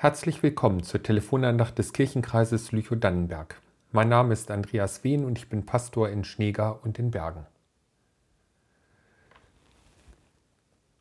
Herzlich 0.00 0.44
willkommen 0.44 0.84
zur 0.84 1.02
Telefonandacht 1.02 1.76
des 1.76 1.92
Kirchenkreises 1.92 2.70
Lüchow-Dannenberg. 2.70 3.60
Mein 3.90 4.08
Name 4.08 4.32
ist 4.32 4.48
Andreas 4.48 5.02
Wehn 5.02 5.24
und 5.24 5.38
ich 5.38 5.48
bin 5.48 5.66
Pastor 5.66 6.08
in 6.08 6.22
Schneegar 6.22 6.84
und 6.84 7.00
in 7.00 7.10
Bergen. 7.10 7.46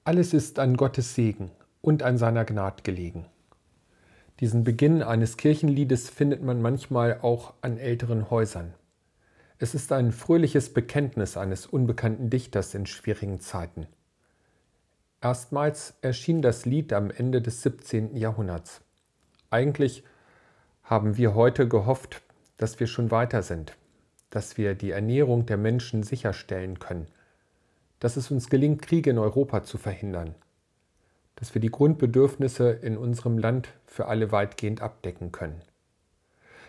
Alles 0.03 0.33
ist 0.33 0.57
an 0.57 0.75
Gottes 0.75 1.13
Segen 1.13 1.51
und 1.83 2.01
an 2.01 2.17
seiner 2.17 2.43
Gnade 2.43 2.81
gelegen. 2.81 3.27
Diesen 4.39 4.63
Beginn 4.63 5.03
eines 5.03 5.37
Kirchenliedes 5.37 6.09
findet 6.09 6.41
man 6.41 6.59
manchmal 6.59 7.19
auch 7.21 7.53
an 7.61 7.77
älteren 7.77 8.31
Häusern. 8.31 8.73
Es 9.59 9.75
ist 9.75 9.91
ein 9.91 10.11
fröhliches 10.11 10.73
Bekenntnis 10.73 11.37
eines 11.37 11.67
unbekannten 11.67 12.31
Dichters 12.31 12.73
in 12.73 12.87
schwierigen 12.87 13.41
Zeiten. 13.41 13.85
Erstmals 15.21 15.93
erschien 16.01 16.41
das 16.41 16.65
Lied 16.65 16.93
am 16.93 17.11
Ende 17.11 17.43
des 17.43 17.61
17. 17.61 18.17
Jahrhunderts. 18.17 18.81
Eigentlich 19.49 20.03
haben 20.83 21.15
wir 21.15 21.33
heute 21.33 21.69
gehofft, 21.69 22.21
dass 22.57 22.81
wir 22.81 22.87
schon 22.87 23.11
weiter 23.11 23.43
sind, 23.43 23.77
dass 24.29 24.57
wir 24.57 24.75
die 24.75 24.91
Ernährung 24.91 25.45
der 25.45 25.55
Menschen 25.55 26.03
sicherstellen 26.03 26.79
können, 26.79 27.07
dass 27.99 28.17
es 28.17 28.29
uns 28.29 28.49
gelingt, 28.49 28.81
Kriege 28.81 29.09
in 29.09 29.17
Europa 29.17 29.63
zu 29.63 29.77
verhindern, 29.77 30.35
dass 31.37 31.53
wir 31.53 31.61
die 31.61 31.71
Grundbedürfnisse 31.71 32.71
in 32.71 32.97
unserem 32.97 33.37
Land 33.37 33.69
für 33.85 34.07
alle 34.07 34.33
weitgehend 34.33 34.81
abdecken 34.81 35.31
können. 35.31 35.61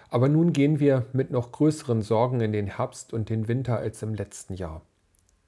Aber 0.09 0.29
nun 0.29 0.53
gehen 0.53 0.79
wir 0.79 1.07
mit 1.13 1.33
noch 1.33 1.51
größeren 1.51 2.01
Sorgen 2.01 2.41
in 2.41 2.53
den 2.53 2.69
Herbst 2.69 3.13
und 3.13 3.29
den 3.29 3.49
Winter 3.49 3.79
als 3.79 4.03
im 4.03 4.15
letzten 4.15 4.55
Jahr. 4.55 4.83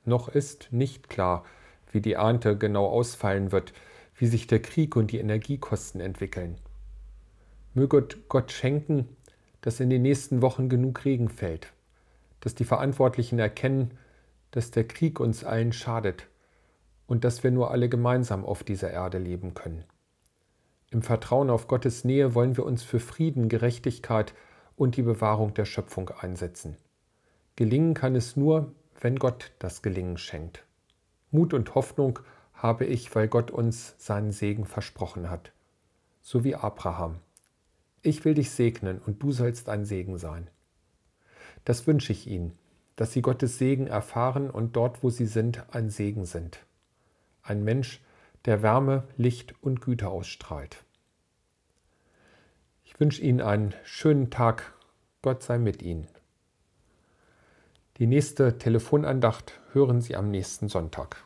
Noch 0.05 0.29
ist 0.29 0.69
nicht 0.73 1.09
klar, 1.09 1.45
wie 1.93 2.01
die 2.01 2.15
Ernte 2.15 2.59
genau 2.59 2.87
ausfallen 2.87 3.53
wird, 3.53 3.73
wie 4.17 4.27
sich 4.27 4.49
der 4.49 4.61
Krieg 4.61 4.97
und 4.97 5.13
die 5.13 5.19
Energiekosten 5.19 6.01
entwickeln. 6.01 6.57
Möge 7.75 8.07
Gott 8.29 8.51
schenken, 8.51 9.09
dass 9.61 9.81
in 9.81 9.91
den 9.91 10.03
nächsten 10.03 10.43
Wochen 10.43 10.69
genug 10.69 11.05
Regen 11.05 11.29
fällt, 11.29 11.73
dass 12.41 12.55
die 12.55 12.65
Verantwortlichen 12.65 13.39
erkennen, 13.39 13.93
dass 14.51 14.71
der 14.71 14.89
Krieg 14.89 15.21
uns 15.21 15.45
allen 15.45 15.73
schadet 15.73 16.27
und 17.07 17.25
dass 17.25 17.45
wir 17.45 17.51
nur 17.51 17.71
alle 17.71 17.89
gemeinsam 17.89 18.45
auf 18.45 18.65
dieser 18.65 18.91
Erde 18.91 19.19
leben 19.19 19.55
können. 19.55 19.85
Im 20.91 21.03
Vertrauen 21.03 21.51
auf 21.51 21.69
Gottes 21.69 22.05
Nähe 22.05 22.35
wollen 22.35 22.57
wir 22.57 22.65
uns 22.65 22.83
für 22.83 22.99
Frieden, 22.99 23.49
Gerechtigkeit 23.49 24.35
und 24.75 24.97
die 24.97 25.03
Bewahrung 25.03 25.55
der 25.55 25.65
Schöpfung 25.65 26.09
einsetzen. 26.09 26.77
Gelingen 27.55 27.95
kann 27.95 28.17
es 28.17 28.37
nur, 28.37 28.73
wenn 29.01 29.17
Gott 29.17 29.53
das 29.61 29.83
Gelingen 29.83 30.19
schenkt. 30.19 30.65
Mut 31.31 31.55
und 31.55 31.77
Hoffnung 31.77 32.19
habe 32.55 32.85
ich, 32.85 33.15
weil 33.15 33.29
Gott 33.29 33.53
uns 33.53 33.95
seinen 33.99 34.33
Segen 34.33 34.65
versprochen 34.65 35.31
hat, 35.31 35.53
so 36.21 36.43
wie 36.43 36.57
Abraham. 36.57 37.21
Ich 38.03 38.25
will 38.25 38.35
dich 38.35 38.51
segnen 38.51 38.99
und 38.99 39.23
du 39.23 39.31
sollst 39.31 39.69
ein 39.69 39.85
Segen 39.85 40.17
sein. 40.17 40.49
Das 41.65 41.87
wünsche 41.87 42.13
ich 42.13 42.27
Ihnen, 42.27 42.59
dass 42.97 43.13
Sie 43.13 43.21
Gottes 43.21 43.59
Segen 43.59 43.87
erfahren 43.87 44.51
und 44.51 44.77
dort, 44.77 45.03
wo 45.03 45.11
Sie 45.11 45.27
sind, 45.27 45.65
ein 45.75 45.91
Segen 45.91 46.25
sind. 46.25 46.65
Ein 47.43 47.63
Mensch, 47.63 48.01
der 48.47 48.63
Wärme, 48.63 49.05
Licht 49.17 49.55
und 49.63 49.83
Güte 49.83 50.09
ausstrahlt. 50.09 50.85
Ich 52.85 52.99
wünsche 52.99 53.23
Ihnen 53.23 53.41
einen 53.41 53.75
schönen 53.85 54.31
Tag. 54.31 54.75
Gott 55.23 55.43
sei 55.43 55.59
mit 55.59 55.83
Ihnen. 55.83 56.07
Die 57.99 58.07
nächste 58.07 58.57
Telefonandacht 58.57 59.61
hören 59.73 60.01
Sie 60.01 60.17
am 60.17 60.31
nächsten 60.31 60.69
Sonntag. 60.69 61.23